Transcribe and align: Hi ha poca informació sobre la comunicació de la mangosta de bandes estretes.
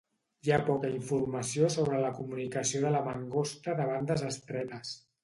Hi 0.45 0.51
ha 0.53 0.57
poca 0.69 0.87
informació 0.93 1.69
sobre 1.75 1.99
la 2.05 2.09
comunicació 2.19 2.81
de 2.87 2.93
la 2.97 3.03
mangosta 3.09 3.77
de 3.81 3.87
bandes 3.91 4.25
estretes. 4.31 4.97